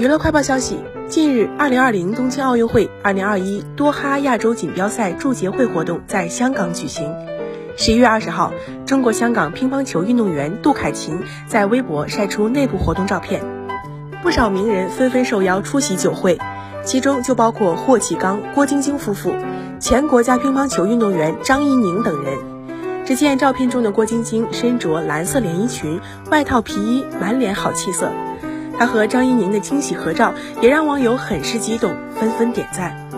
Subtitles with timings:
[0.00, 0.78] 娱乐快报消息：
[1.10, 7.14] 近日，2020东京奥运会、2021多哈亚洲锦标赛祝捷会活动在香港举行。
[7.76, 8.54] 十一月二十号，
[8.86, 13.42] 中国香港乒乓球运动员杜凯琴在微博晒出内部活动照片，
[14.22, 16.38] 不少名人纷纷受邀出席酒会，
[16.82, 19.34] 其中就包括霍启刚、郭晶晶夫妇、
[19.80, 22.38] 前国家乒乓球运动员张怡宁等人。
[23.04, 28.10] 只见照片中的郭晶晶身着蓝色连衣裙，外套皮衣，满脸好气色。
[28.80, 30.32] 他和张怡宁的惊喜合照
[30.62, 33.09] 也让网友很是激动，纷纷点赞。